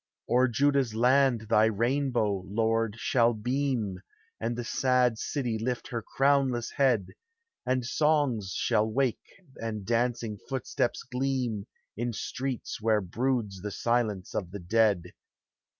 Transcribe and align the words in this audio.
308 0.27 0.33
THE 0.33 0.33
HIGHER 0.33 0.35
LIFE. 0.35 0.39
O'er 0.39 0.47
Judah's 0.81 0.95
land 0.95 1.41
thy 1.47 1.65
rainbow, 1.65 2.43
Lord, 2.47 2.95
shall 2.97 3.33
beam, 3.35 3.97
And 4.39 4.55
the 4.57 4.63
sad 4.63 5.19
City 5.19 5.59
lift 5.59 5.89
her 5.89 6.01
crownless 6.17 6.71
head, 6.71 7.09
And 7.67 7.85
songs 7.85 8.51
shall 8.55 8.89
wake 8.91 9.21
and 9.57 9.85
dancing 9.85 10.39
footsteps 10.49 11.03
gleam 11.03 11.67
In 11.95 12.13
streets 12.13 12.81
where 12.81 12.99
broods 13.01 13.61
the 13.61 13.69
silence 13.69 14.33
of 14.33 14.49
the 14.49 14.59
dead. 14.59 15.03